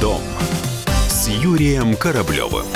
[0.00, 0.22] дом»
[1.08, 2.66] с Юрием Кораблевым.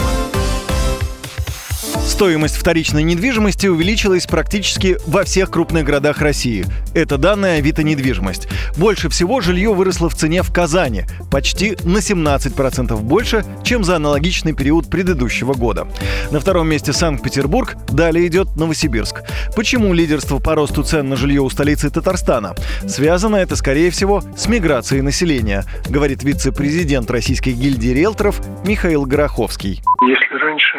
[2.17, 6.65] Стоимость вторичной недвижимости увеличилась практически во всех крупных городах России.
[6.95, 8.49] Это данные Авито недвижимость.
[8.79, 11.05] Больше всего жилье выросло в цене в Казани.
[11.31, 15.89] Почти на 17% больше, чем за аналогичный период предыдущего года.
[16.31, 19.23] На втором месте Санкт-Петербург, далее идет Новосибирск.
[19.55, 22.55] Почему лидерство по росту цен на жилье у столицы Татарстана?
[22.89, 29.83] Связано это, скорее всего, с миграцией населения, говорит вице-президент Российской гильдии риэлторов Михаил Гороховский.
[30.01, 30.79] Если раньше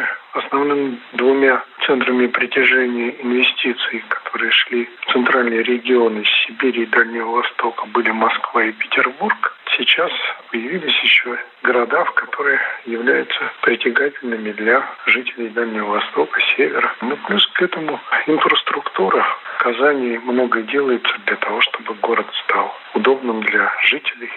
[0.68, 8.12] основными двумя центрами притяжения инвестиций, которые шли в центральные регионы Сибири и Дальнего Востока, были
[8.12, 10.12] Москва и Петербург, сейчас
[10.52, 16.94] появились еще города, которые являются притягательными для жителей Дальнего Востока, Севера.
[17.02, 19.26] Ну, плюс к этому инфраструктура.
[19.56, 24.30] В Казани много делается для того, чтобы город стал удобным для жителей.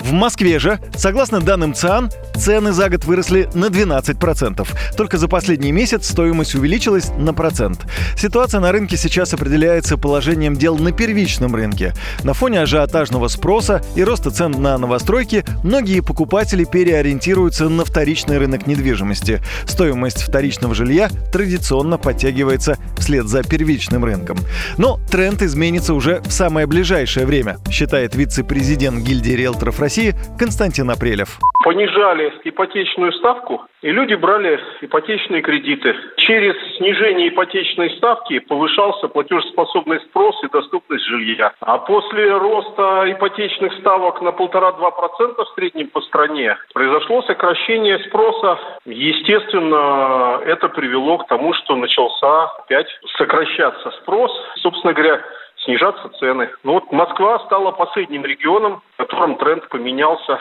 [0.00, 4.68] В Москве же, согласно данным ЦИАН, цены за год выросли на 12%.
[4.96, 7.86] Только за последний месяц стоимость увеличилась на процент.
[8.16, 11.94] Ситуация на рынке сейчас определяется положением дел на первичном рынке.
[12.24, 18.66] На фоне ажиотажного спроса и роста цен на новостройки многие покупатели переориентируются на вторичный рынок
[18.66, 19.40] недвижимости.
[19.66, 24.36] Стоимость вторичного жилья традиционно подтягивается вслед за первичным рынком.
[24.78, 31.38] Но тренд изменится уже в самое ближайшее время, считает вице-президент гильдии риэлторов России Константин Апрелев
[31.62, 35.94] понижали ипотечную ставку, и люди брали ипотечные кредиты.
[36.16, 41.52] Через снижение ипотечной ставки повышался платежеспособный спрос и доступность жилья.
[41.60, 48.58] А после роста ипотечных ставок на полтора-два процента в среднем по стране произошло сокращение спроса.
[48.84, 54.30] Естественно, это привело к тому, что начался опять сокращаться спрос.
[54.56, 55.20] Собственно говоря,
[55.64, 56.48] снижаться цены.
[56.64, 60.38] Ну вот Москва стала последним регионом, в котором тренд поменялся.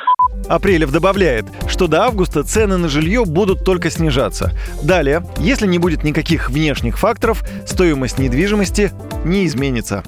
[0.49, 4.51] Апрелев добавляет, что до августа цены на жилье будут только снижаться.
[4.83, 8.91] Далее, если не будет никаких внешних факторов, стоимость недвижимости
[9.23, 10.03] не изменится.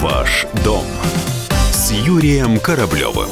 [0.00, 0.84] Ваш дом
[1.72, 3.28] с Юрием Кораблевым.